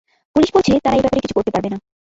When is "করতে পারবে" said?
1.37-1.69